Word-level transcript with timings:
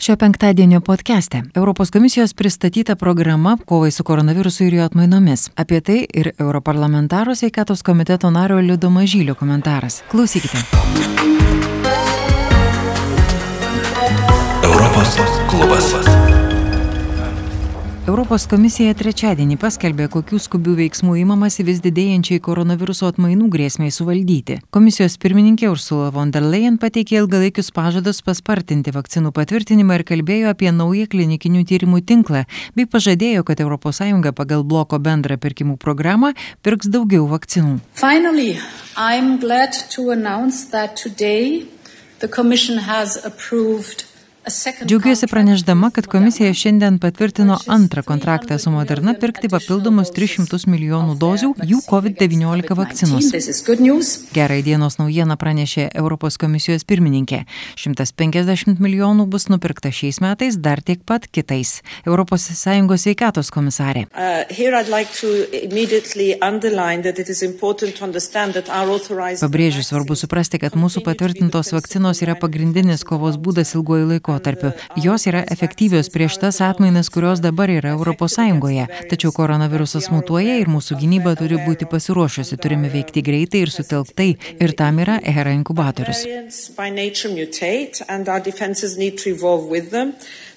Šio 0.00 0.16
penktadienio 0.16 0.80
podcast'e 0.80 1.42
Europos 1.54 1.90
komisijos 1.90 2.34
pristatyta 2.34 2.96
programa 2.96 3.58
kovai 3.64 3.90
su 3.90 4.04
koronavirusu 4.04 4.64
ir 4.64 4.74
jo 4.74 4.84
atmainomis. 4.84 5.50
Apie 5.56 5.80
tai 5.80 6.06
ir 6.14 6.30
Europarlamentaro 6.38 7.34
sveikatos 7.34 7.82
komiteto 7.82 8.30
nario 8.30 8.60
Liudo 8.60 8.90
Mažylio 8.90 9.34
komentaras. 9.34 10.02
Klausykite. 10.10 10.58
Europos 14.64 15.18
klubas. 15.50 15.94
Europos 18.10 18.42
komisija 18.50 18.90
trečiadienį 18.98 19.54
paskelbė, 19.62 20.08
kokių 20.10 20.40
skubių 20.42 20.72
veiksmų 20.80 21.12
įmamasi 21.20 21.62
vis 21.68 21.78
didėjančiai 21.84 22.40
koronaviruso 22.42 23.06
atmainų 23.06 23.46
grėsmiai 23.52 23.92
suvaldyti. 23.94 24.56
Komisijos 24.74 25.14
pirmininkė 25.22 25.68
Ursula 25.70 26.08
von 26.10 26.32
der 26.34 26.42
Leyen 26.42 26.80
pateikė 26.82 27.20
ilgalaikius 27.20 27.70
pažadus 27.76 28.18
paspartinti 28.26 28.90
vakcinų 28.96 29.30
patvirtinimą 29.36 30.00
ir 30.00 30.06
kalbėjo 30.10 30.50
apie 30.50 30.74
naują 30.74 31.06
klinikinių 31.12 31.62
tyrimų 31.70 32.02
tinklą, 32.10 32.42
bei 32.74 32.90
pažadėjo, 32.90 33.46
kad 33.46 33.62
ES 33.62 34.02
pagal 34.42 34.66
bloko 34.66 34.98
bendrą 34.98 35.38
pirkimų 35.38 35.78
programą 35.78 36.34
pirks 36.66 36.90
daugiau 36.90 37.30
vakcinų. 37.30 37.78
Finally, 37.94 38.58
I'm 38.98 39.38
glad 39.38 39.70
to 39.94 40.10
announce 40.10 40.66
that 40.74 40.96
today 40.96 41.62
the 42.18 42.26
Commission 42.26 42.90
has 42.90 43.14
approved 43.24 44.09
Džiaugiuosi 44.84 45.26
pranešdama, 45.26 45.90
kad 45.90 46.06
komisija 46.06 46.54
šiandien 46.54 46.98
patvirtino 46.98 47.58
antrą 47.66 48.02
kontraktą 48.02 48.58
su 48.58 48.70
Moderna 48.70 49.12
pirkti 49.20 49.48
papildomus 49.52 50.08
300 50.16 50.64
milijonų 50.66 51.16
dozių 51.20 51.50
jų 51.68 51.80
COVID-19 51.84 52.76
vakcinos. 52.78 53.28
Gerai 54.32 54.62
dienos 54.64 54.96
naujieną 54.98 55.36
pranešė 55.36 55.90
Europos 55.94 56.38
komisijos 56.40 56.86
pirmininkė. 56.88 57.42
150 57.76 58.80
milijonų 58.80 59.26
bus 59.28 59.50
nupirkta 59.52 59.92
šiais 59.92 60.22
metais, 60.24 60.56
dar 60.56 60.80
tiek 60.80 61.04
pat 61.04 61.28
kitais. 61.28 61.82
Sąjungos 62.06 63.04
sveikatos 63.04 63.52
komisarė. 63.52 64.06
Uh, 64.16 64.48
Pabrėžiu 69.44 69.84
svarbu 69.84 70.16
suprasti, 70.16 70.58
kad 70.64 70.80
mūsų 70.80 71.04
patvirtintos 71.04 71.72
vakcinos 71.76 72.24
yra 72.24 72.40
pagrindinis 72.40 73.04
kovos 73.04 73.36
būdas 73.36 73.76
ilguoju 73.76 74.08
laiku 74.14 74.29
laikotarpiu. 74.30 74.72
Jos 74.96 75.26
yra 75.26 75.42
efektyvios 75.50 76.10
prieš 76.10 76.38
tas 76.40 76.60
atmainas, 76.60 77.10
kurios 77.10 77.40
dabar 77.40 77.70
yra 77.70 77.94
ES. 77.94 79.08
Tačiau 79.10 79.32
koronavirusas 79.32 80.10
mutuoja 80.10 80.56
ir 80.60 80.68
mūsų 80.68 80.98
gynyba 81.00 81.34
turi 81.36 81.58
būti 81.66 81.88
pasiruošusi. 81.90 82.56
Turime 82.56 82.90
veikti 82.92 83.22
greitai 83.22 83.64
ir 83.64 83.70
sutelktai. 83.70 84.30
Ir 84.60 84.74
tam 84.76 84.98
yra 84.98 85.20
EHRA 85.22 85.54
inkubatorius. 85.58 86.24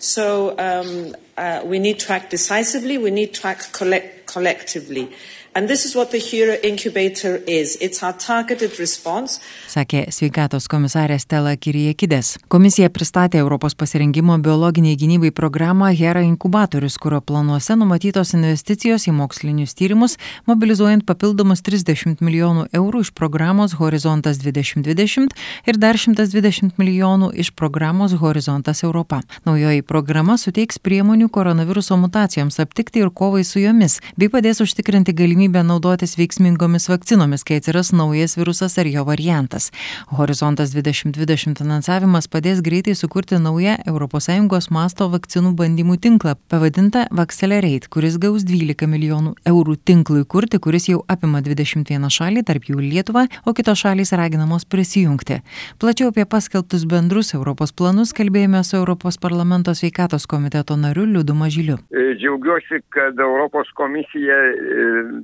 So 0.03 0.49
um, 0.59 1.15
uh, 1.37 1.61
we 1.63 1.79
need 1.79 1.97
to 1.99 2.11
act 2.11 2.29
decisively, 2.29 2.97
we 2.97 3.09
need 3.09 3.33
to 3.35 3.47
act 3.47 3.71
collect 3.71 4.27
collectively. 4.27 5.07
And 5.55 5.67
this 5.67 5.85
is 5.85 5.95
what 5.95 6.09
the 6.09 6.17
Hero 6.17 6.55
Incubator 6.63 7.39
is. 7.45 7.77
It's 7.79 8.01
our 8.01 8.13
targeted 8.13 8.79
response. 8.79 9.37
Sakė 9.69 10.07
sveikatos 10.09 10.65
komisarė 10.65 11.19
Stela 11.21 11.51
Kiriekidės. 11.53 12.39
Komisija 12.49 12.89
pristatė 12.89 13.37
Europos 13.37 13.75
pasirengimo 13.77 14.39
biologiniai 14.41 14.97
gynybai 14.97 15.29
programą 15.29 15.91
Hera 15.93 16.23
Inkubatorius, 16.25 16.97
kurio 16.97 17.19
planuose 17.21 17.77
numatytos 17.77 18.33
investicijos 18.33 19.05
į 19.05 19.13
mokslinius 19.13 19.77
tyrimus, 19.77 20.17
mobilizuojant 20.49 21.05
papildomus 21.05 21.61
30 21.61 22.25
milijonų 22.25 22.65
eurų 22.73 23.03
iš 23.05 23.13
programos 23.13 23.77
Horizontas 23.77 24.41
2020 24.41 25.37
ir 25.69 25.77
dar 25.77 26.01
120 26.01 26.81
milijonų 26.81 27.29
iš 27.37 27.53
programos 27.53 28.17
Horizontas 28.17 28.81
Europa. 28.81 29.21
Naujoji 29.45 29.85
programa 29.85 30.39
suteiks 30.41 30.81
priemonių 30.81 31.29
koronaviruso 31.29 32.01
mutacijoms 32.01 32.57
aptikti 32.65 33.05
ir 33.05 33.13
kovai 33.13 33.45
su 33.45 33.61
jomis, 33.61 33.99
bei 34.17 34.33
padės 34.33 34.65
užtikrinti 34.65 35.13
galimybę 35.13 35.42
galimybę 35.43 35.63
naudotis 35.63 36.15
veiksmingomis 36.17 36.87
vakcinomis, 36.89 37.43
kai 37.43 37.57
atsiras 37.59 37.91
naujas 37.91 38.37
virusas 38.37 38.77
ar 38.77 38.87
jo 38.87 39.03
variantas. 39.03 39.71
Horizontas 40.07 40.71
2020 40.71 41.59
finansavimas 41.59 42.27
padės 42.27 42.61
greitai 42.63 42.95
sukurti 42.95 43.35
naują 43.35 43.75
ES 43.83 44.69
masto 44.71 45.09
vakcinų 45.09 45.53
bandymų 45.55 45.97
tinklą, 45.99 46.35
pavadintą 46.49 47.07
Vaxelerate, 47.11 47.89
kuris 47.89 48.17
gaus 48.17 48.43
12 48.43 48.87
milijonų 48.87 49.35
eurų 49.45 49.75
tinklui 49.85 50.23
kurti, 50.25 50.59
kuris 50.59 50.87
jau 50.87 51.03
apima 51.07 51.41
21 51.41 52.09
šalį, 52.09 52.43
tarp 52.43 52.63
jų 52.63 52.79
Lietuvą, 52.79 53.27
o 53.45 53.53
kitos 53.53 53.83
šalys 53.83 54.13
raginamos 54.13 54.65
prisijungti. 54.65 55.41
Plačiau 55.79 56.11
apie 56.11 56.25
paskelbtus 56.25 56.85
bendrus 56.85 57.33
Europos 57.33 57.73
planus 57.73 58.13
kalbėjome 58.13 58.63
su 58.63 58.77
Europos 58.77 59.17
parlamento 59.17 59.73
sveikatos 59.75 60.25
komiteto 60.25 60.77
nariu 60.77 61.05
Liudu 61.05 61.33
Mažyliu. 61.35 61.77
Džiaugiuosi, 61.91 62.79
kad 62.93 63.19
Europos 63.19 63.67
komisija 63.75 64.37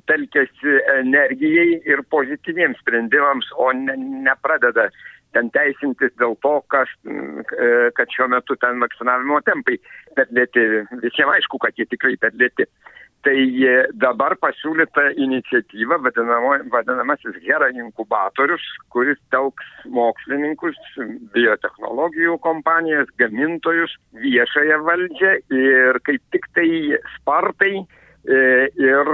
telkiasi 0.09 0.75
energijai 0.97 1.79
ir 1.91 2.03
pozityviems 2.13 2.81
sprendimams, 2.83 3.49
o 3.57 3.71
ne, 3.75 3.95
nepradeda 4.27 4.89
ten 5.35 5.49
teisintis 5.53 6.13
dėl 6.21 6.35
to, 6.43 6.55
kas, 6.73 6.89
e, 7.05 7.89
kad 7.97 8.09
šiuo 8.15 8.29
metu 8.33 8.57
ten 8.61 8.81
vakcinavimo 8.81 9.41
tempai 9.45 9.77
per 10.17 10.31
lėti. 10.33 10.65
Visiems 11.03 11.35
aišku, 11.35 11.61
kad 11.61 11.77
jie 11.77 11.85
tikrai 11.89 12.15
per 12.21 12.33
lėti. 12.39 12.65
Tai 13.27 13.35
e, 13.35 13.71
dabar 13.99 14.37
pasiūlyta 14.39 15.09
iniciatyva, 15.19 15.97
vadinamasis 16.71 17.35
Hera 17.43 17.67
inkubatorius, 17.75 18.63
kuris 18.93 19.19
telks 19.33 19.67
mokslininkus, 19.91 20.79
biotehnologijų 21.35 22.37
kompanijas, 22.45 23.11
gamintojus, 23.19 23.97
viešąją 24.23 24.79
valdžią 24.87 25.33
ir 25.51 25.99
kaip 26.07 26.23
tik 26.31 26.47
tai 26.55 26.69
spartai 27.17 27.73
ir 28.29 29.09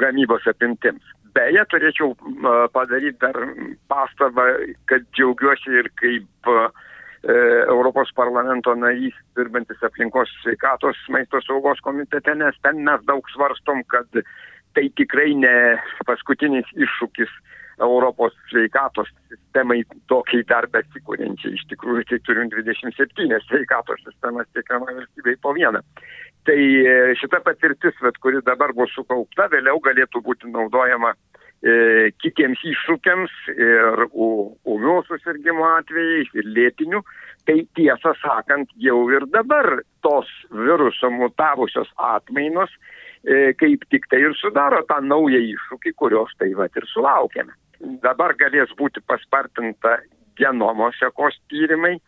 gamybos 0.00 0.46
apimtims. 0.50 1.04
Beje, 1.36 1.62
turėčiau 1.70 2.14
padaryti 2.74 3.18
dar 3.22 3.36
pastabą, 3.90 4.46
kad 4.90 5.04
džiaugiuosi 5.14 5.76
ir 5.80 5.90
kaip 6.00 6.50
e, 6.50 6.56
Europos 7.68 8.10
parlamento 8.16 8.74
narys 8.74 9.16
dirbantis 9.38 9.82
aplinkos 9.86 10.32
sveikatos 10.42 10.98
maisto 11.14 11.40
saugos 11.44 11.80
komitete, 11.84 12.34
nes 12.34 12.56
ten 12.64 12.82
mes 12.88 13.04
daug 13.10 13.28
svarstom, 13.34 13.84
kad 13.92 14.08
tai 14.74 14.88
tikrai 14.98 15.34
ne 15.38 15.54
paskutinis 16.08 16.68
iššūkis 16.76 17.30
Europos 17.80 18.34
sveikatos 18.50 19.10
sistemai 19.30 19.82
tokiai 20.10 20.42
dar 20.50 20.66
besikūrinčiai. 20.74 21.54
Iš 21.54 21.66
tikrųjų, 21.72 22.04
tai 22.10 22.18
turim 22.26 22.50
27 22.50 23.38
sveikatos 23.46 24.02
sistemas 24.06 24.48
kiekviena 24.54 24.88
valstybei 24.88 25.38
po 25.42 25.54
vieną. 25.54 25.82
Tai 26.48 26.58
e, 26.58 27.14
šita 27.20 27.42
patirtis, 27.44 27.96
vat, 28.00 28.16
kuri 28.24 28.40
dabar 28.46 28.72
bus 28.76 28.92
sukaupta, 28.96 29.50
vėliau 29.52 29.80
galėtų 29.84 30.22
būti 30.24 30.48
naudojama 30.48 31.12
e, 31.12 32.08
kitiems 32.22 32.62
iššūkiams 32.72 33.34
ir 33.52 34.06
ūmių 34.08 34.96
susirgymo 35.10 35.66
atvejais 35.76 36.32
ir 36.40 36.48
lėtinių. 36.56 37.02
Tai 37.48 37.58
tiesą 37.76 38.14
sakant, 38.22 38.72
jau 38.80 39.02
ir 39.12 39.28
dabar 39.32 39.82
tos 40.04 40.28
viruso 40.52 41.12
mutavusios 41.12 41.92
atmainos 42.10 42.72
e, 43.24 43.52
kaip 43.60 43.84
tik 43.92 44.08
tai 44.08 44.24
ir 44.24 44.36
sudaro 44.40 44.80
tą 44.88 45.02
naują 45.04 45.40
iššūkį, 45.52 45.96
kurios 46.00 46.32
tai 46.40 46.54
vat 46.56 46.76
ir 46.80 46.88
sulaukėme 46.92 47.56
dabar 48.02 48.34
galės 48.38 48.70
būti 48.78 49.02
paspartinta 49.06 49.98
genomo 50.38 50.90
sekos 50.98 51.36
tyrimai, 51.50 51.98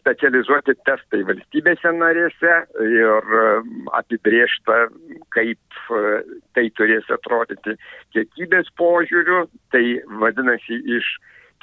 specializuoti 0.00 0.74
testai 0.88 1.22
valstybėse 1.28 1.92
narėse 1.96 2.54
ir 2.86 3.34
um, 3.40 3.88
apibriešta, 3.98 4.78
kaip 5.36 5.80
uh, 5.92 6.20
tai 6.56 6.68
turės 6.80 7.08
atrodyti 7.12 7.76
kiekybės 8.16 8.72
požiūriu. 8.80 9.44
Tai 9.74 9.84
vadinasi, 10.22 10.80
iš 10.98 11.12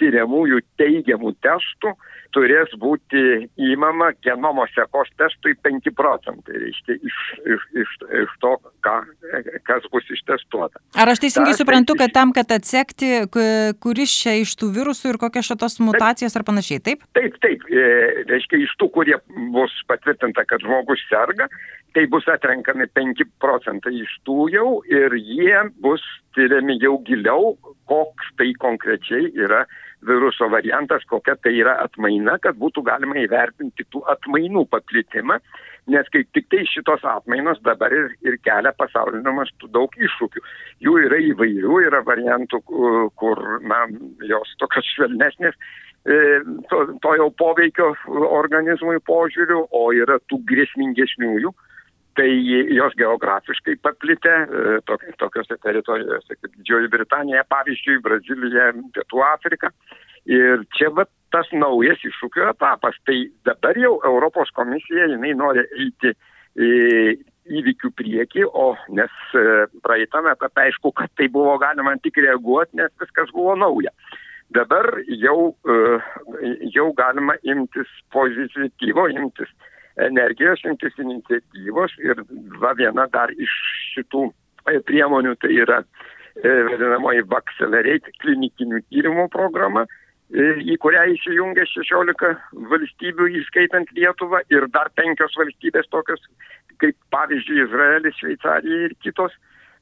tyriamųjų 0.02 0.62
teigiamų 0.80 1.34
testų 1.46 1.94
turės 2.36 2.74
būti 2.80 3.48
įmama 3.72 4.12
genomo 4.26 4.66
sekos 4.74 5.10
testui 5.20 5.56
5 5.66 5.90
procentai, 5.98 6.60
reiškia, 6.64 6.98
iš, 6.98 7.22
iš, 7.54 7.64
iš, 7.84 7.94
iš 8.24 8.36
to, 8.44 8.54
ką, 8.86 8.96
kas 9.68 9.88
bus 9.94 10.10
ištestuota. 10.14 10.82
Ar 11.00 11.14
aš 11.14 11.24
teisingai 11.24 11.56
Ta, 11.56 11.62
suprantu, 11.62 11.98
kad 12.00 12.14
tam, 12.16 12.34
kad 12.36 12.52
atsekti, 12.58 13.12
kuris 13.84 14.14
čia 14.22 14.38
iš 14.42 14.58
tų 14.60 14.72
virusų 14.76 15.14
ir 15.14 15.22
kokios 15.22 15.50
šitos 15.50 15.80
mutacijos 15.84 16.36
taip, 16.36 16.42
ar 16.42 16.48
panašiai, 16.52 16.84
taip? 16.84 17.08
Taip, 17.18 17.40
taip, 17.44 17.66
e, 17.72 17.88
reiškia, 18.30 18.62
iš 18.68 18.76
tų, 18.82 18.92
kurie 19.00 19.18
bus 19.56 19.74
patvirtinta, 19.90 20.46
kad 20.50 20.64
žmogus 20.66 21.02
serga, 21.10 21.50
tai 21.96 22.06
bus 22.12 22.28
atrenkami 22.30 22.90
5 22.94 23.26
procentai 23.42 23.96
iš 24.04 24.20
tų 24.28 24.52
jau 24.54 24.70
ir 24.92 25.16
jie 25.18 25.64
bus 25.82 26.04
tyriami 26.38 26.78
jau 26.84 26.98
giliau, 27.08 27.56
koks 27.90 28.36
tai 28.38 28.52
konkrečiai 28.62 29.32
yra 29.34 29.64
viruso 30.06 30.50
variantas, 30.50 31.06
kokia 31.10 31.36
tai 31.42 31.56
yra 31.58 31.78
atmaina, 31.84 32.38
kad 32.42 32.58
būtų 32.60 32.84
galima 32.86 33.18
įvertinti 33.22 33.88
tų 33.92 34.04
atmainų 34.14 34.68
paplitimą, 34.70 35.40
nes 35.92 36.10
kaip 36.14 36.30
tik 36.36 36.50
tai 36.52 36.66
šitos 36.70 37.06
atmainos 37.08 37.60
dabar 37.66 37.94
ir, 37.96 38.12
ir 38.22 38.38
kelia 38.46 38.74
pasauliniu 38.78 39.34
mastu 39.40 39.70
daug 39.74 39.94
iššūkių. 39.98 40.44
Jų 40.86 40.96
yra 41.08 41.22
įvairių, 41.32 41.82
yra 41.88 42.04
variantų, 42.06 42.62
kur, 43.18 43.44
na, 43.66 43.86
jos 44.28 44.54
tokios 44.62 44.90
švelnesnės, 44.96 45.58
to, 46.70 46.84
to 47.04 47.16
jau 47.20 47.32
poveikio 47.40 47.94
organizmui 48.08 49.02
požiūrių, 49.08 49.64
o 49.76 49.88
yra 49.96 50.20
tų 50.30 50.40
grėsmingesniųjų, 50.52 51.52
tai 52.18 52.30
jos 52.74 52.96
geografiškai 52.98 53.78
paplitę 53.86 54.34
tokiose 55.22 55.58
teritorijose 55.62 56.36
kaip 56.36 56.56
Didžioji 56.58 56.92
Britanija, 56.94 57.46
pavyzdžiui, 57.52 58.02
Brazilija, 58.06 58.72
Pietų 58.96 59.24
Afrika. 59.28 59.72
Ir 60.28 60.66
čia 60.76 60.90
va 60.92 61.06
tas 61.32 61.48
naujas 61.54 62.02
iššūkio 62.04 62.50
etapas. 62.52 62.98
Tai 63.08 63.18
dabar 63.48 63.80
jau 63.80 63.96
Europos 64.10 64.52
komisija, 64.58 65.08
jinai 65.14 65.34
nori 65.38 65.64
eiti 65.78 66.16
įvykių 67.48 67.92
priekį, 67.96 68.46
o 68.50 68.74
nes 68.98 69.14
e, 69.38 69.44
praeitame 69.86 70.34
etape 70.34 70.66
aišku, 70.66 70.92
kad 70.98 71.12
tai 71.20 71.30
buvo 71.32 71.56
galima 71.62 71.96
tik 72.04 72.20
reaguoti, 72.24 72.76
nes 72.80 72.92
viskas 73.02 73.32
buvo 73.36 73.56
nauja. 73.60 73.94
Dabar 74.56 74.90
jau, 75.22 75.54
e, 75.68 75.78
jau 76.76 76.90
galima 76.98 77.38
imtis 77.48 77.92
pozityvo, 78.16 79.08
imtis 79.16 79.52
energijos, 80.06 80.64
imtis 80.66 80.98
iniciatyvos 81.02 81.96
ir 82.04 82.22
va 82.62 82.74
viena 82.78 83.08
dar 83.14 83.34
iš 83.34 83.54
šitų 83.96 84.28
e, 84.30 84.80
priemonių 84.88 85.38
tai 85.42 85.56
yra 85.64 85.82
vadinamoji 86.38 87.24
Vaxelerate 87.32 88.12
klinikinių 88.22 88.84
tyrimų 88.92 89.24
programa, 89.34 89.88
į 90.30 90.76
kurią 90.84 91.08
įsijungia 91.16 91.64
16 91.72 92.30
valstybių, 92.70 93.30
įskaitant 93.40 93.90
Lietuvą 93.98 94.44
ir 94.54 94.68
dar 94.70 94.92
penkios 94.94 95.34
valstybės 95.40 95.90
tokios 95.90 96.22
kaip 96.82 96.98
pavyzdžiui 97.14 97.64
Izraelis, 97.66 98.18
Šveicarija 98.22 98.88
ir 98.88 98.96
kitos. 99.04 99.34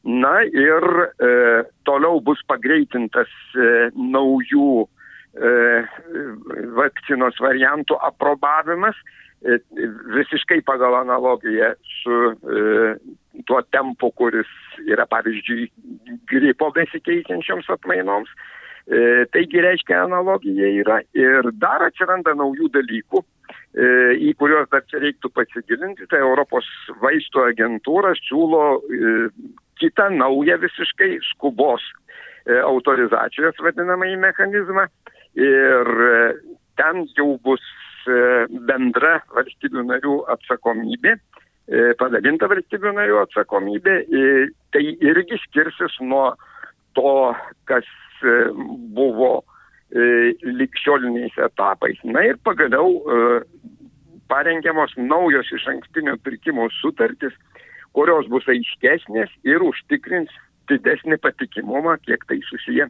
Na 0.05 0.43
ir 0.45 0.85
e, 1.17 1.29
toliau 1.87 2.19
bus 2.21 2.41
pagreitintas 2.45 3.31
e, 3.57 3.69
naujų 3.97 4.85
e, 4.85 5.53
vakcinos 6.77 7.39
variantų 7.41 7.97
aprobavimas, 8.11 8.99
e, 9.01 9.24
visiškai 10.15 10.61
pagal 10.65 10.95
analogiją 10.95 11.73
su 12.01 12.19
e, 12.31 12.95
tuo 13.45 13.61
tempu, 13.71 14.11
kuris 14.11 14.49
yra 14.87 15.05
pavyzdžiui 15.09 15.67
gripo 16.31 16.71
besikeičiančioms 16.75 17.69
atmainoms. 17.77 18.31
E, 18.85 19.25
taigi 19.33 19.61
reiškia 19.65 20.03
analogija 20.05 20.69
yra 20.81 20.99
ir 21.17 21.49
dar 21.61 21.83
atsiranda 21.87 22.35
naujų 22.37 22.69
dalykų, 22.73 23.21
e, 23.21 23.87
į 24.29 24.33
kuriuos 24.39 24.69
dar 24.71 24.85
čia 24.89 25.01
reiktų 25.03 25.31
pasigilinti. 25.33 26.07
Tai 26.09 26.21
Europos 26.21 26.69
vaistų 27.01 27.47
agentūra 27.49 28.13
siūlo 28.21 28.65
e, 28.77 29.13
kitą 29.81 30.09
naują 30.09 30.59
visiškai 30.61 31.17
skubos 31.31 31.83
e, 32.45 32.59
autorizacijos 32.61 33.57
vadinamąjį 33.61 34.19
mechanizmą 34.21 34.85
ir 35.35 35.91
e, 36.09 36.19
ten 36.79 37.03
jau 37.17 37.35
bus 37.43 37.63
e, 37.65 37.84
bendra 38.69 39.19
valstybių 39.35 39.83
narių 39.89 40.15
atsakomybė 40.35 41.15
e, 41.15 41.19
padalinta 41.99 42.49
valstybių 42.51 42.95
narių 42.99 43.21
atsakomybė, 43.25 43.99
tai 44.73 44.83
irgi 45.01 45.39
skirsis 45.47 45.99
nuo 46.01 46.33
to, 46.95 47.33
kas 47.69 47.87
E, 48.23 48.33
buvo 48.95 49.43
e, 49.91 50.33
likščioliniais 50.43 51.35
etapais. 51.47 51.99
Na 52.07 52.23
ir 52.25 52.39
pagaliau 52.47 52.95
e, 52.95 53.17
parengiamos 54.31 54.95
naujos 54.97 55.51
iš 55.53 55.67
ankstinio 55.73 56.15
pirkimo 56.23 56.69
sutartis, 56.79 57.35
kurios 57.95 58.29
bus 58.31 58.47
aiškesnės 58.51 59.33
ir 59.47 59.63
užtikrins 59.63 60.31
didesnį 60.71 61.19
patikimumą, 61.21 61.99
kiek 62.07 62.23
tai 62.25 62.39
susiję 62.47 62.89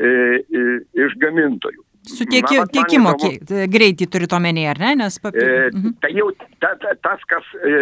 iš 0.00 1.14
gamintojų. 1.20 1.82
Su 2.08 2.24
tieki, 2.24 2.62
tiekimo 2.72 3.12
įdomu, 3.12 3.66
greitį 3.68 4.06
turite 4.08 4.36
omenyje, 4.38 4.70
ar 4.72 4.80
ne? 4.80 4.94
Nes 5.02 5.18
papil... 5.20 5.42
e, 5.44 5.68
mhm. 5.68 5.92
Tai 6.00 6.10
jau 6.16 6.30
ta, 6.62 6.72
ta, 6.80 6.94
tas, 7.04 7.22
kas 7.28 7.52
e, 7.60 7.74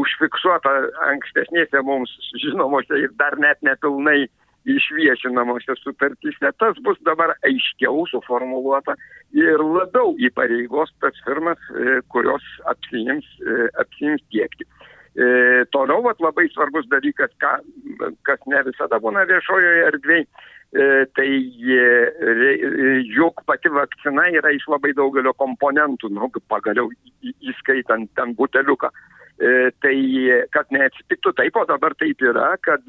užfiksuota 0.00 0.72
ankstesnėse 1.10 1.82
mums 1.84 2.14
žinomose 2.40 3.02
ir 3.04 3.12
dar 3.20 3.36
net 3.42 3.60
nepilnai 3.66 4.24
išviešinamose 4.66 5.76
sutartyse, 5.78 6.50
tas 6.58 6.78
bus 6.82 6.98
dabar 7.06 7.36
aiškiau 7.46 8.06
suformuoluota 8.10 8.96
ir 9.36 9.62
labiau 9.62 10.16
įpareigos 10.28 10.90
tas 11.04 11.20
firmas, 11.26 11.60
e, 11.70 12.00
kurios 12.10 12.44
apsijims, 12.72 13.28
e, 13.44 13.68
apsijims 13.82 14.24
tiekti. 14.32 14.66
E, 15.16 15.64
toliau 15.72 16.02
vat, 16.04 16.18
labai 16.20 16.48
svarbus 16.52 16.88
dalykas, 16.92 17.30
ką, 17.40 17.54
kas 18.28 18.42
ne 18.50 18.64
visada 18.66 18.98
būna 19.00 19.24
viešojoje 19.30 19.86
erdvėje, 19.92 20.26
tai 21.16 21.28
e, 21.72 21.84
juk 23.14 23.42
pati 23.48 23.70
vakcina 23.72 24.26
yra 24.34 24.52
iš 24.54 24.66
labai 24.68 24.92
daugelio 24.96 25.32
komponentų, 25.38 26.10
nu, 26.12 26.30
pagaliau 26.52 26.90
įskaitant 27.22 28.10
ten 28.18 28.34
buteliuką. 28.36 28.90
E, 29.36 29.70
tai 29.84 29.96
kad 30.52 30.70
neatsitiktų 30.72 31.34
taip, 31.36 31.56
o 31.60 31.64
dabar 31.68 31.96
taip 32.00 32.22
yra, 32.24 32.54
kad 32.64 32.84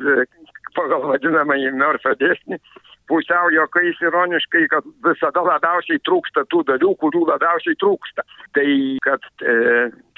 pagal 0.78 1.08
vadinamąjį 1.12 1.74
Murphy 1.78 2.14
dėsnį, 2.22 2.60
pusiau 3.08 3.52
jokais 3.54 4.00
ironiškai, 4.04 4.66
kad 4.72 4.88
visada 5.06 5.44
labiausiai 5.46 6.02
trūksta 6.08 6.44
tų 6.52 6.64
dalių, 6.68 6.94
kurių 7.02 7.24
labiausiai 7.30 7.78
trūksta. 7.82 8.26
Tai 8.56 8.68
kad 9.06 9.26
e, 9.42 9.56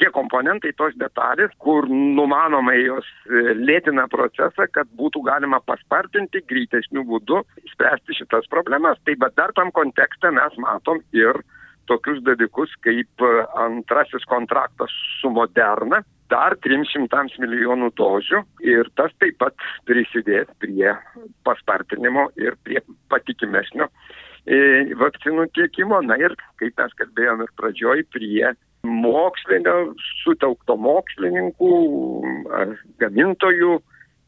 tie 0.01 0.09
komponentai, 0.15 0.73
tos 0.79 0.97
detalės, 1.01 1.53
kur 1.63 1.88
numanomai 1.89 2.79
jos 2.81 3.07
e, 3.27 3.53
lėtina 3.59 4.07
procesą, 4.11 4.67
kad 4.73 4.89
būtų 5.00 5.23
galima 5.29 5.61
paspartinti 5.69 6.44
greitesnių 6.50 7.06
būdų, 7.13 7.44
spręsti 7.75 8.21
šitas 8.21 8.50
problemas. 8.53 9.00
Tai 9.06 9.17
bet 9.21 9.38
dar 9.39 9.53
tam 9.57 9.73
kontekste 9.75 10.33
mes 10.35 10.59
matom 10.61 11.03
ir 11.15 11.44
tokius 11.89 12.21
dalykus 12.25 12.71
kaip 12.86 13.25
e, 13.25 13.33
antrasis 13.65 14.25
kontraktas 14.30 14.94
su 15.19 15.31
Moderna, 15.33 16.01
dar 16.30 16.56
300 16.62 17.41
milijonų 17.41 17.91
dozių 17.97 18.44
ir 18.69 18.89
tas 19.00 19.13
taip 19.21 19.39
pat 19.41 19.68
prisidės 19.89 20.50
prie 20.62 20.94
paspartinimo 21.47 22.30
ir 22.38 22.57
prie 22.63 22.83
patikimesnio 23.09 23.89
e, 24.45 24.59
vakcinų 25.01 25.50
tiekimo. 25.57 26.01
Na 26.06 26.19
ir, 26.21 26.36
kaip 26.62 26.77
mes 26.77 26.97
kalbėjome 27.01 27.47
ir 27.47 27.56
pradžioj, 27.59 28.06
prie 28.13 28.53
mokslinio, 28.85 29.94
sutelkto 30.24 30.77
mokslininkų, 30.80 31.71
gamintojų 33.01 33.80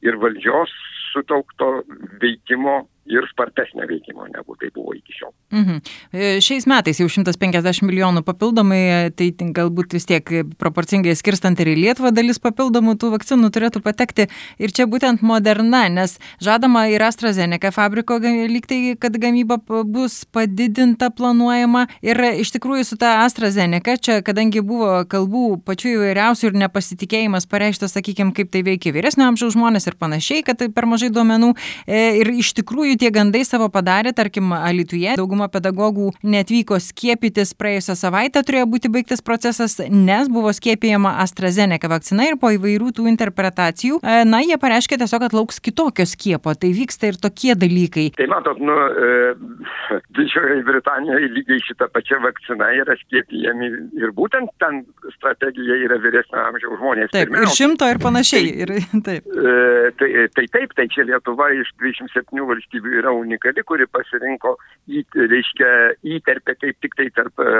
ir 0.03 0.17
valdžios 0.19 0.73
sutelkto 1.11 1.81
veikimo 2.21 2.81
ir 3.11 3.27
spartesnio 3.31 3.85
veikimo, 3.89 4.25
negu 4.31 4.55
tai 4.59 4.71
buvo 4.73 4.95
iki 4.95 5.15
šiol. 5.17 5.33
Mhm. 5.51 5.79
E, 6.11 6.31
šiais 6.43 6.67
metais 6.69 7.01
jau 7.01 7.07
150 7.11 7.83
milijonų 7.87 8.23
papildomai, 8.27 8.81
e, 8.81 9.11
tai 9.15 9.31
galbūt 9.57 9.95
vis 9.97 10.07
tiek 10.09 10.31
proporcingai 10.61 11.15
skirstant 11.17 11.59
ir 11.59 11.73
į 11.73 11.77
Lietuvą 11.81 12.13
dalis 12.15 12.39
papildomų 12.41 12.95
tų 13.01 13.11
vakcinų 13.15 13.51
turėtų 13.51 13.83
patekti. 13.83 14.27
Ir 14.61 14.71
čia 14.71 14.87
būtent 14.87 15.23
moderna, 15.25 15.83
nes 15.91 16.17
žadama 16.43 16.87
ir 16.91 17.03
AstraZeneca 17.03 17.71
fabriko 17.75 18.19
lygtai, 18.21 18.95
kad 18.99 19.15
gamyba 19.19 19.59
bus 19.85 20.23
padidinta 20.25 21.11
planuojama. 21.11 21.87
Ir 22.05 22.19
iš 22.41 22.53
tikrųjų 22.55 22.85
su 22.87 22.97
ta 23.01 23.25
AstraZeneca, 23.25 23.97
čia 23.97 24.19
kadangi 24.25 24.63
buvo 24.63 25.01
kalbų 25.09 25.61
pačių 25.67 25.95
įvairiausių 25.97 26.51
ir 26.51 26.59
nepasitikėjimas 26.63 27.47
pareikštas, 27.51 27.95
sakykime, 27.97 28.33
kaip 28.37 28.51
tai 28.53 28.63
veikia 28.67 28.93
vyresnio 28.95 29.27
amžiaus 29.29 29.55
žmonės 29.57 29.89
ir 29.89 29.97
panašiai, 29.99 30.45
kad 30.47 30.61
tai 30.61 30.69
per 30.73 30.87
mažai 30.89 31.11
duomenų. 31.13 31.53
E, 31.87 32.01
ir 32.21 32.31
iš 32.41 32.53
tikrųjų 32.61 33.00
tie 33.01 33.11
gandai 33.13 33.41
savo 33.47 33.69
padarė, 33.73 34.13
tarkim, 34.15 34.51
Alituje 34.61 35.15
dauguma 35.17 35.47
pedagogų 35.51 36.11
netvyko 36.27 36.77
skiepytis 36.81 37.55
praėjusią 37.57 37.95
savaitę, 37.97 38.43
turėjo 38.45 38.67
būti 38.69 38.91
baigtas 38.93 39.23
procesas, 39.25 39.77
nes 39.89 40.29
buvo 40.31 40.51
skiepijama 40.53 41.15
AstraZeneca 41.23 41.89
vakcina 41.91 42.27
ir 42.29 42.37
po 42.41 42.51
įvairių 42.53 42.91
tų 42.97 43.07
interpretacijų, 43.11 44.01
e, 44.03 44.21
na, 44.27 44.43
jie 44.45 44.57
pareiškė 44.61 44.99
tiesiog, 45.01 45.25
kad 45.25 45.37
lauks 45.37 45.61
kitokio 45.63 46.05
skiepo, 46.09 46.53
tai 46.53 46.73
vyksta 46.77 47.09
ir 47.09 47.19
tokie 47.21 47.55
dalykai. 47.57 48.11
Tai 48.19 48.27
matot, 48.31 48.61
nu, 48.61 48.75
e, 48.75 49.99
Didžiojoje 50.17 50.63
Britanijoje 50.67 51.31
lygiai 51.35 51.63
šitą 51.65 51.87
pačią 51.93 52.21
vakciną 52.23 52.69
yra 52.81 52.95
skiepijami 53.01 53.71
ir 54.01 54.13
būtent 54.15 54.51
ten 54.61 54.83
strategija 55.15 55.77
yra 55.87 55.97
vyresnio 56.03 56.41
amžiaus 56.45 56.77
žmonės. 56.79 57.11
Taip, 57.13 57.29
Pirmiausia. 57.29 57.49
ir 57.49 57.57
šimto 57.57 57.89
ir 57.91 58.01
panašiai. 58.03 58.51
Ir, 58.65 58.73
taip. 59.07 59.25
E, 59.25 59.91
tai, 59.99 60.09
tai 60.35 60.45
taip, 60.53 60.75
tai 60.77 60.87
čia 60.93 61.07
Lietuva 61.07 61.49
iš 61.57 61.71
27 61.81 62.45
valstybių 62.51 62.90
yra 62.99 63.13
unikali, 63.15 63.63
kuri 63.67 63.87
pasirinko, 63.91 64.55
į, 64.91 65.03
reiškia, 65.15 65.71
įterpė 66.17 66.55
kaip 66.59 66.79
tik 66.83 66.95
tai 66.99 67.09
tarp 67.15 67.41
e, 67.43 67.51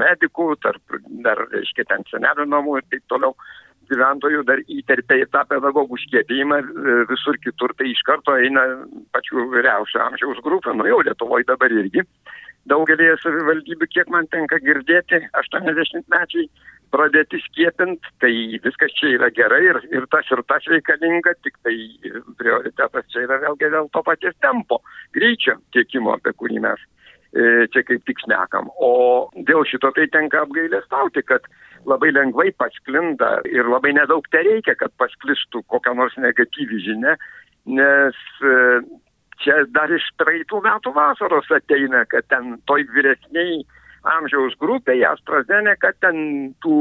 medikų, 0.00 0.50
tarp 0.64 0.98
dar, 1.24 1.44
reiškia, 1.52 1.88
ten 1.90 2.04
senelių 2.10 2.48
namų 2.48 2.78
ir 2.80 2.86
taip 2.92 3.04
toliau 3.12 3.34
gyventojų 3.88 4.42
dar 4.48 4.60
įterpė 4.68 5.22
į 5.22 5.28
tą 5.32 5.44
pedagogų 5.52 5.98
skiepijimą, 6.04 6.60
e, 6.60 6.98
visur 7.12 7.38
kitur 7.44 7.74
tai 7.78 7.92
iš 7.92 8.02
karto 8.08 8.36
eina 8.36 8.64
pačių 9.16 9.48
vyriausio 9.54 10.02
amžiaus 10.06 10.42
grupė, 10.44 10.76
nu 10.76 10.88
jau 10.88 11.00
Lietuvoje 11.04 11.48
dabar 11.48 11.72
irgi. 11.72 12.04
Daugelėje 12.68 13.16
savivaldybių, 13.22 13.86
kiek 13.94 14.10
man 14.12 14.26
tenka 14.28 14.58
girdėti, 14.60 15.22
80 15.40 16.04
mečiai 16.12 16.50
pradėti 16.94 17.40
skiepint, 17.46 18.04
tai 18.22 18.32
viskas 18.64 18.94
čia 18.98 19.14
yra 19.16 19.30
gerai 19.34 19.62
ir, 19.66 19.80
ir 19.92 20.06
tas 20.12 20.28
ir 20.32 20.42
tas 20.48 20.66
reikalinga, 20.70 21.34
tik 21.44 21.58
tai 21.66 21.76
prioritetas 22.40 23.08
čia 23.12 23.26
yra 23.26 23.40
vėlgi 23.44 23.72
dėl 23.74 23.90
to 23.92 24.04
paties 24.06 24.36
tempo, 24.44 24.80
greičio 25.16 25.58
tiekimo, 25.76 26.16
apie 26.16 26.34
kurį 26.36 26.62
mes 26.64 26.86
čia 27.72 27.82
kaip 27.84 28.04
tik 28.08 28.20
šnekam. 28.24 28.70
O 28.80 29.28
dėl 29.48 29.64
šito 29.68 29.90
tai 29.96 30.06
tenka 30.12 30.42
apgailestauti, 30.46 31.22
kad 31.28 31.44
labai 31.88 32.10
lengvai 32.12 32.50
pasklinda 32.56 33.38
ir 33.48 33.68
labai 33.68 33.92
nedaug 33.96 34.24
te 34.32 34.40
reikia, 34.44 34.74
kad 34.80 34.94
pasklistų 35.00 35.62
kokią 35.68 35.94
nors 35.98 36.16
negatyvi 36.16 36.80
žinia, 36.86 37.16
nes 37.68 38.16
čia 39.44 39.60
dar 39.74 39.92
iš 39.92 40.06
praeitų 40.18 40.62
metų 40.64 40.94
vasaros 40.96 41.50
ateina, 41.54 42.04
kad 42.10 42.26
ten 42.32 42.56
toj 42.66 42.88
vyresniai 42.94 43.60
amžiaus 44.06 44.54
grupėje 44.60 45.06
AstraZeneca 45.08 45.90
ten 46.02 46.18
tų... 46.62 46.78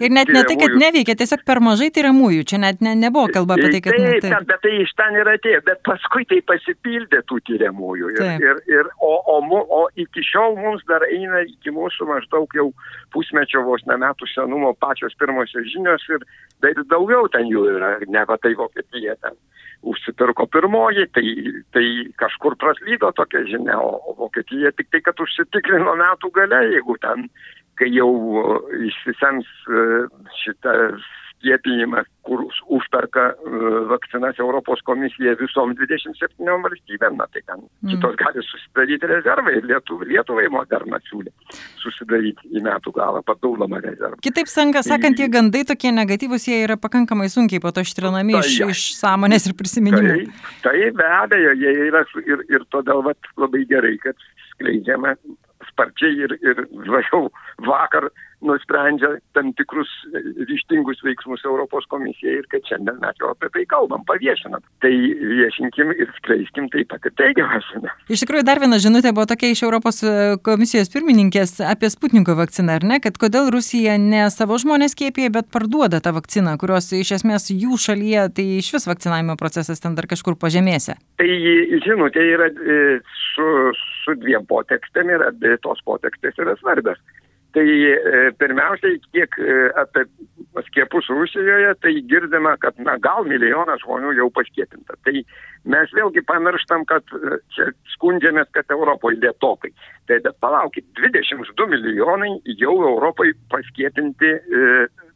Ir 0.00 0.12
net 0.14 0.30
ne 0.32 0.42
tai, 0.48 0.56
kad 0.60 0.76
neveikia, 0.80 1.16
tiesiog 1.18 1.44
per 1.48 1.60
mažai 1.64 1.90
tyriamųjų, 1.94 2.46
čia 2.48 2.60
net 2.62 2.80
ne, 2.84 2.94
nebuvo 2.98 3.28
kalba 3.34 3.58
apie 3.58 3.70
tai, 3.74 3.82
kad... 3.84 3.98
Taip, 3.98 4.24
tai... 4.24 4.40
bet 4.48 4.62
tai 4.64 4.74
iš 4.82 4.94
ten 4.98 5.18
ir 5.18 5.30
atėjo, 5.34 5.62
bet 5.68 5.82
paskui 5.88 6.26
tai 6.30 6.40
pasipildė 6.48 7.22
tų 7.28 7.40
tyriamųjų. 7.50 8.12
Ir, 8.16 8.22
taip. 8.22 8.46
ir, 8.46 8.62
ir, 8.72 8.90
o, 9.04 9.12
o, 9.34 9.38
o 9.80 9.82
iki 10.00 10.24
šiol 10.24 10.58
mums 10.60 10.84
dar 10.88 11.04
eina 11.10 11.44
iki 11.46 11.74
mūsų 11.74 12.08
maždaug 12.08 12.56
jau 12.56 12.70
pusmečio 13.14 13.64
vos 13.68 13.84
ne 13.90 13.98
metų 14.00 14.30
senumo 14.32 14.72
pačios 14.80 15.16
pirmosios 15.20 15.68
žinios 15.72 16.04
ir 16.12 16.24
dar 16.64 16.80
daugiau 16.90 17.28
ten 17.32 17.48
jų 17.50 17.68
yra, 17.76 17.96
ne 18.08 18.24
va 18.28 18.40
tai 18.40 18.54
Vokietija 18.58 19.18
ten 19.22 19.36
užsipirko 19.82 20.46
pirmoji, 20.50 21.06
tai, 21.14 21.26
tai 21.74 21.86
kažkur 22.18 22.56
praslydo 22.58 23.12
tokia 23.16 23.44
žinia, 23.46 23.78
o, 23.78 24.14
Vokietija 24.18 24.72
tik 24.76 24.90
tai, 24.92 25.02
kad 25.06 25.20
užsitikrino 25.22 25.94
metų 26.00 26.32
gale, 26.34 26.64
jeigu 26.74 26.98
ten, 27.02 27.28
kai 27.78 27.90
jau 27.94 28.10
išsisems 28.88 29.48
e, 29.70 29.86
šitas 30.42 31.06
skiepinimas, 31.30 32.08
kur 32.26 32.42
užperka 32.78 33.24
e, 33.32 33.70
vakcinas 33.90 34.38
Europos 34.42 34.82
komisija 34.86 35.34
visom 35.40 35.74
27 35.78 36.62
valstybėm, 36.64 37.18
na 37.18 37.26
tai 37.32 37.42
ten 37.42 37.64
mm. 37.64 37.92
kitos 37.92 38.16
gali 38.20 38.44
susidaryti 38.46 39.10
rezervą 39.10 39.54
ir 39.56 39.68
Lietuvai, 39.70 40.08
Lietuvai 40.12 40.46
moderna 40.52 41.00
siūlė 41.08 41.32
susidaryti 41.82 42.52
į 42.54 42.62
metų 42.66 42.94
galą 42.96 43.22
papildomą 43.26 43.82
rezervą. 43.84 44.20
Kitaip 44.24 44.50
sanka, 44.52 44.84
sakant, 44.86 45.18
tie 45.18 45.28
gandai 45.32 45.64
tokie 45.68 45.92
negatyvus, 45.94 46.48
jie 46.50 46.62
yra 46.66 46.78
pakankamai 46.80 47.28
sunkiai 47.32 47.62
po 47.64 47.72
to 47.74 47.84
ištrinami 47.86 48.38
tai, 48.38 48.44
iš, 48.46 48.60
iš 48.68 48.86
sąmonės 49.00 49.50
ir 49.50 49.58
prisiminimų. 49.58 50.14
Tai, 50.14 50.54
tai 50.68 50.76
be 50.96 51.10
abejo, 51.22 51.56
jie 51.58 51.74
yra 51.88 52.04
ir, 52.24 52.46
ir 52.52 52.66
todėl 52.74 53.04
vat, 53.06 53.32
labai 53.40 53.64
gerai, 53.70 53.96
kad 54.02 54.16
skleidžiama 54.54 55.16
sparčiai 55.70 56.24
ir, 56.26 56.34
ir 56.42 56.64
jau 57.10 57.28
vakar 57.66 58.08
nusprendžia 58.44 59.16
tam 59.34 59.50
tikrus 59.58 59.88
ryštingus 60.48 61.00
veiksmus 61.02 61.42
Europos 61.44 61.86
komisija 61.90 62.38
ir 62.38 62.46
kad 62.52 62.62
šiandien 62.68 63.00
mes 63.02 63.18
jau 63.20 63.32
apie 63.32 63.50
tai 63.54 63.64
kalbam, 63.70 64.04
paviešinam. 64.06 64.62
Tai 64.82 64.92
viešinkim 64.92 65.90
ir 65.96 66.12
skleiskim 66.20 66.68
taip 66.72 66.90
pat 66.92 67.08
ir 67.08 67.14
teigiamą 67.18 67.60
žinią. 67.70 67.94
Iš 68.14 68.22
tikrųjų, 68.22 68.46
dar 68.46 68.62
viena 68.62 68.78
žinutė 68.82 69.12
buvo 69.16 69.26
tokia 69.30 69.50
iš 69.52 69.64
Europos 69.66 70.00
e, 70.06 70.14
komisijos 70.46 70.92
pirmininkės 70.94 71.58
apie 71.66 71.90
Sputniko 71.90 72.36
vakciną, 72.38 72.78
ar 72.78 72.86
ne, 72.86 73.00
kad 73.02 73.18
kodėl 73.20 73.50
Rusija 73.54 73.98
ne 73.98 74.28
savo 74.34 74.58
žmonės 74.62 74.94
skiepija, 74.94 75.32
bet 75.34 75.50
parduoda 75.54 76.02
tą 76.04 76.14
vakciną, 76.16 76.54
kurios 76.62 76.92
iš 76.94 77.16
esmės 77.18 77.50
jų 77.50 77.78
šalyje 77.88 78.28
tai 78.38 78.48
iš 78.62 78.70
vis 78.76 78.88
vakcinavimo 78.90 79.38
procesas 79.40 79.82
ten 79.82 79.98
dar 79.98 80.06
kažkur 80.10 80.38
pažemėse. 80.38 80.94
Tai 81.18 81.30
žinutė 81.84 82.22
yra 82.36 82.50
e, 82.54 82.80
su, 83.34 83.46
su 84.04 84.18
dviem 84.22 84.46
potekstėm 84.48 85.10
ir 85.14 85.26
abi 85.26 85.56
tos 85.64 85.82
potekstės 85.86 86.38
yra 86.38 86.54
svarbios. 86.62 87.00
Tai 87.52 87.64
e, 87.64 88.30
pirmiausiai, 88.36 88.98
kiek 89.08 89.36
e, 89.40 89.52
apie 89.80 90.04
skiepus 90.66 91.06
Rusijoje, 91.08 91.70
tai 91.80 91.94
girdime, 92.10 92.52
kad 92.60 92.76
na, 92.84 92.98
gal 93.00 93.24
milijonas 93.24 93.80
žmonių 93.86 94.12
jau 94.18 94.26
paskiepinta. 94.36 94.98
Tai 95.06 95.14
mes 95.72 95.94
vėlgi 95.96 96.22
pamirštam, 96.28 96.84
kad 96.90 97.08
e, 97.16 97.38
čia 97.56 97.70
skundžiamės, 97.94 98.50
kad 98.52 98.68
Europoje 98.76 99.22
lietokai. 99.22 99.72
Tai 100.10 100.20
bet 100.26 100.36
palaukit, 100.44 100.84
22 101.00 101.70
milijonai 101.72 102.34
jau 102.60 102.74
Europoje 102.90 103.32
paskiepinti 103.54 104.34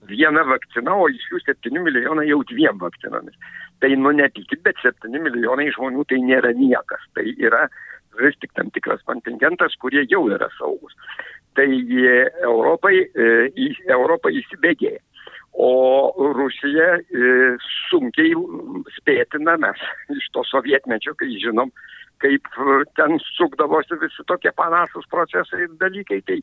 vieną 0.09 0.47
vakciną, 0.49 0.97
o 1.05 1.11
iš 1.13 1.29
jų 1.35 1.43
7 1.45 1.85
milijonai 1.85 2.31
jau 2.31 2.41
dviem 2.49 2.81
vakcinomis. 2.81 3.37
Tai 3.85 3.93
nu 4.01 4.15
nepykit, 4.17 4.65
bet 4.65 4.81
7 4.81 5.21
milijonai 5.21 5.69
žmonių 5.77 6.09
tai 6.09 6.25
nėra 6.25 6.57
niekas. 6.57 7.05
Tai 7.13 7.29
yra 7.37 7.67
vis 8.25 8.41
tik 8.41 8.57
tam 8.57 8.73
tikras 8.73 9.05
kontingentas, 9.09 9.77
kurie 9.81 10.07
jau 10.09 10.25
yra 10.33 10.49
saugus 10.57 10.97
tai 11.59 11.69
Europai, 12.43 13.03
e, 13.15 13.73
Europa 13.89 14.33
įsibėgėja. 14.33 15.01
O 15.53 16.33
Rusija 16.33 16.95
e, 16.97 17.33
sunkiai 17.91 18.33
spėtina 18.97 19.59
mes 19.61 19.83
iš 20.17 20.31
to 20.33 20.45
sovietmečio, 20.49 21.13
kai 21.21 21.29
žinom, 21.43 21.69
kaip 22.25 22.49
ten 22.97 23.19
sukdavosi 23.37 23.99
visi 24.01 24.25
tokie 24.31 24.53
panašus 24.57 25.05
procesai 25.13 25.67
ir 25.67 25.75
dalykai, 25.83 26.23
tai 26.25 26.39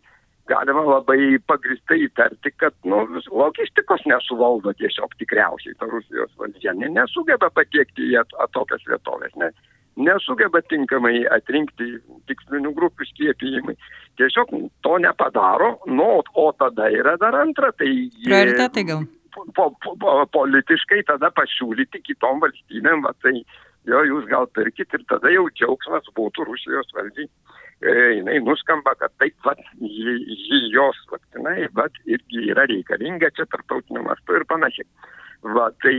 galima 0.50 0.84
labai 0.86 1.40
pagristai 1.50 2.04
įtarti, 2.06 2.54
kad 2.62 2.76
nu, 2.90 3.02
logistikos 3.32 4.06
nesuvaldo 4.10 4.74
tiesiog 4.78 5.14
tikriausiai 5.22 5.78
ta 5.80 5.90
Rusijos 5.90 6.32
valdžia, 6.42 6.76
nesugeba 6.78 7.50
patiekti 7.54 8.12
į 8.14 8.24
tokias 8.58 8.86
vietovės. 8.90 9.36
Ne, 9.42 9.52
nesugeba 10.00 10.62
tinkamai 10.72 11.24
atrinkti 11.36 11.98
tikslinių 12.30 12.74
grupių 12.78 13.08
skiepijimai. 13.12 13.76
Tiesiog 14.20 14.52
to 14.86 14.98
nepadaro, 15.04 15.76
nu, 15.88 16.10
o 16.24 16.50
tada 16.60 16.90
yra 16.94 17.16
dar 17.22 17.38
antra. 17.40 17.72
Tai 17.76 17.90
Prioritetai 18.26 18.86
gal. 18.88 19.08
Po, 19.56 19.70
po, 19.84 19.94
po, 20.02 20.16
politiškai 20.34 21.04
tada 21.08 21.30
pasiūlyti 21.36 22.02
kitom 22.08 22.42
valstybėm, 22.44 23.04
va, 23.06 23.14
tai 23.24 23.36
jo 23.88 24.02
jūs 24.08 24.26
gal 24.32 24.50
pirkit 24.58 24.98
ir 24.98 25.06
tada 25.12 25.32
jau 25.32 25.46
džiaugsmas 25.54 26.10
būtų 26.18 26.48
Rusijos 26.50 26.92
valdžiai. 26.98 27.30
E, 27.80 27.92
jinai 28.18 28.42
nuskamba, 28.44 28.92
kad 29.00 29.14
taip, 29.22 29.38
va, 29.46 29.54
ji, 29.80 30.16
ji 30.36 30.60
jos 30.74 30.98
vakcinai, 31.14 31.70
bet 31.78 31.96
irgi 32.12 32.50
yra 32.52 32.66
reikalinga 32.68 33.32
čia 33.38 33.48
tarptautiniu 33.48 34.04
mastu 34.04 34.36
ir 34.36 34.44
panašiai. 34.50 34.90
Va, 35.56 35.70
tai 35.80 35.96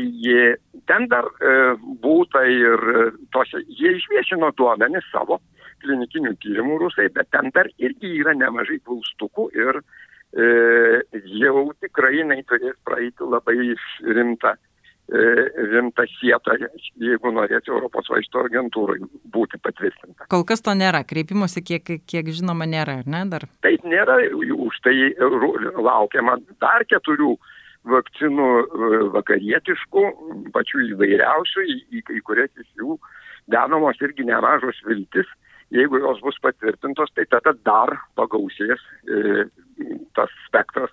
ten 0.91 1.07
dar 1.11 1.29
e, 1.39 1.55
būta 2.03 2.43
ir 2.51 2.87
e, 2.95 3.07
tos, 3.35 3.53
jie 3.79 3.95
išviešino 4.01 4.51
duomenis 4.59 5.07
savo 5.13 5.39
klinikinių 5.85 6.35
tyrimų 6.43 6.79
rusai, 6.83 7.09
bet 7.15 7.31
ten 7.35 7.53
dar 7.55 7.71
irgi 7.81 8.17
yra 8.21 8.35
nemažai 8.37 8.81
klaustukų 8.85 9.51
ir 9.57 9.81
e, 9.81 10.49
jau 11.41 11.71
tikrai 11.85 12.19
jinai 12.19 12.43
turės 12.49 12.77
praeiti 12.87 13.29
labai 13.35 13.57
rimtą, 14.19 14.53
e, 15.15 15.23
rimtą 15.71 16.07
sietą, 16.17 16.57
jeigu 17.01 17.33
norėtų 17.37 17.77
Europos 17.77 18.11
vaisto 18.13 18.45
agentūrai 18.49 18.99
būti 19.33 19.63
patvirtinta. 19.63 20.29
Kol 20.33 20.45
kas 20.49 20.65
to 20.67 20.75
nėra, 20.77 21.05
kreipimuose 21.07 21.63
kiek, 21.65 21.95
kiek 22.11 22.35
žinoma 22.35 22.69
nėra, 22.69 23.01
ar 23.05 23.09
ne 23.09 23.25
dar? 23.31 23.49
Taip 23.65 23.87
nėra, 23.87 24.21
už 24.59 24.83
tai 24.85 24.97
laukiama 25.81 26.41
dar 26.59 26.85
keturių 26.91 27.37
vakcinų 27.89 28.49
e, 28.61 29.03
vakarietiškų, 29.15 30.05
pačių 30.55 30.83
įvairiausių, 30.95 31.67
į, 31.97 32.03
kai 32.09 32.21
kurias 32.27 32.53
iš 32.61 32.69
jų 32.81 32.99
dedamos 33.51 34.01
irgi 34.05 34.27
nemažos 34.29 34.81
viltis. 34.87 35.29
Jeigu 35.71 36.01
jos 36.03 36.19
bus 36.25 36.37
patvirtintos, 36.43 37.13
tai 37.15 37.29
tada 37.31 37.55
dar 37.65 37.95
pagausės 38.19 38.83
e, 39.07 39.47
tas 40.19 40.33
spektras 40.49 40.91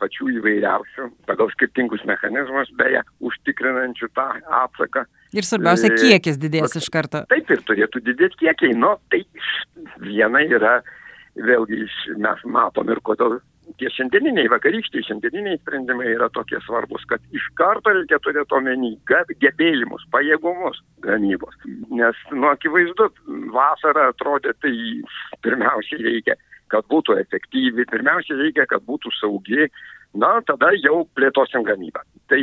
pačių 0.00 0.28
įvairiausių, 0.40 1.08
pagal 1.28 1.50
skirtingus 1.54 2.02
mechanizmus, 2.08 2.70
beje, 2.76 3.02
užtikrinančių 3.24 4.08
tą 4.16 4.26
atsaką. 4.64 5.06
Ir 5.36 5.46
svarbiausia, 5.46 5.92
e, 5.92 6.00
kiekis 6.00 6.40
didės 6.40 6.76
iš 6.80 6.88
karto. 6.92 7.24
Taip 7.30 7.50
ir 7.52 7.62
turėtų 7.68 8.02
didėti 8.08 8.44
kiekiai. 8.44 8.76
Nu, 8.76 8.94
tai 9.12 9.22
viena 10.04 10.42
yra, 10.44 10.78
vėlgi 11.36 11.84
mes 12.16 12.44
matom 12.48 12.92
ir 12.92 13.00
kodėl 13.04 13.38
tie 13.80 13.90
šiandieniniai, 13.92 14.48
vakarykščiai 14.52 15.04
šiandieniniai 15.08 15.58
sprendimai 15.60 16.08
yra 16.14 16.28
tokie 16.34 16.58
svarbus, 16.64 17.04
kad 17.10 17.22
iš 17.36 17.46
karto 17.58 17.92
reikia 17.94 18.18
turėti 18.24 18.56
omeny 18.56 18.94
gebėjimus, 19.10 20.06
pajėgumus 20.14 20.80
gamybos. 21.06 21.56
Nes, 21.90 22.20
nu, 22.32 22.48
akivaizdu, 22.52 23.10
vasara 23.54 24.10
atrodė, 24.12 24.54
tai 24.62 24.74
pirmiausiai 25.46 26.04
reikia, 26.06 26.38
kad 26.72 26.86
būtų 26.90 27.18
efektyvi, 27.22 27.86
pirmiausiai 27.90 28.40
reikia, 28.40 28.66
kad 28.70 28.84
būtų 28.86 29.12
saugi, 29.20 29.68
na, 30.16 30.32
tada 30.48 30.72
jau 30.78 31.04
plėtosim 31.18 31.66
gamybą. 31.66 32.02
Tai 32.30 32.40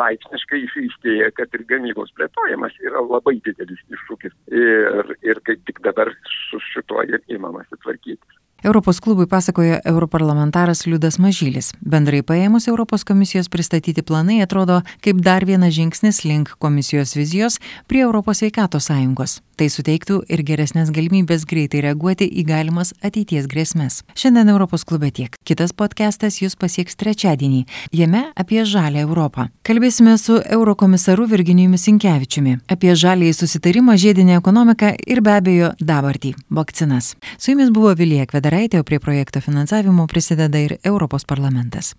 laipsniškai 0.00 0.62
išaiškėja, 0.64 1.30
kad 1.36 1.52
ir 1.54 1.66
gamybos 1.68 2.14
plėtojimas 2.18 2.74
yra 2.82 3.04
labai 3.04 3.36
didelis 3.44 3.82
iššūkis 3.92 4.34
ir, 4.50 5.14
ir 5.26 5.42
kaip 5.46 5.62
tik 5.68 5.82
dabar 5.86 6.10
su 6.48 6.62
šituo 6.72 7.04
ir 7.06 7.22
įmamasi 7.30 7.78
tvarkyti. 7.84 8.40
Europos 8.64 9.00
klubui 9.00 9.26
pasakojo 9.26 9.80
europarlamentaras 9.84 10.86
Liudas 10.86 11.18
Mažylis. 11.18 11.72
Bendrai 11.80 12.22
paėmus 12.22 12.68
Europos 12.68 13.04
komisijos 13.04 13.48
pristatyti 13.48 14.02
planai 14.02 14.40
atrodo 14.42 14.82
kaip 15.04 15.20
dar 15.20 15.44
vienas 15.44 15.74
žingsnis 15.76 16.24
link 16.24 16.56
komisijos 16.58 17.16
vizijos 17.16 17.60
prie 17.86 18.02
Europos 18.02 18.38
sveikatos 18.42 18.88
sąjungos. 18.88 19.40
Tai 19.56 19.70
suteiktų 19.72 20.18
ir 20.28 20.42
geresnės 20.44 20.90
galimybės 20.92 21.46
greitai 21.48 21.80
reaguoti 21.80 22.26
į 22.28 22.42
galimas 22.44 22.90
ateities 23.00 23.46
grėsmės. 23.48 24.02
Šiandien 24.12 24.50
Europos 24.52 24.84
klube 24.84 25.08
tiek. 25.16 25.32
Kitas 25.48 25.72
podcastas 25.72 26.42
jūs 26.42 26.58
pasieks 26.60 26.98
trečiadienį. 27.00 27.62
Jame 27.96 28.26
apie 28.36 28.66
žalę 28.68 29.00
Europą. 29.06 29.46
Kalbėsime 29.64 30.18
su 30.20 30.36
eurokomisaru 30.44 31.24
Virginijumi 31.30 31.80
Sinkevičiumi 31.80 32.58
apie 32.68 32.92
žalį 32.92 33.32
susitarimą, 33.32 33.96
žiedinę 33.96 34.36
ekonomiką 34.36 34.92
ir 35.08 35.22
be 35.24 35.38
abejo 35.38 35.72
dabartį- 35.80 36.34
vakcinas. 36.58 37.14
Su 37.38 37.54
jumis 37.54 37.70
buvo 37.72 37.94
Vilija 37.96 38.26
Kvedaraitė, 38.26 38.80
o 38.80 38.84
prie 38.84 39.00
projekto 39.00 39.40
finansavimo 39.40 40.06
prisideda 40.06 40.58
ir 40.58 40.76
Europos 40.84 41.24
parlamentas. 41.24 41.94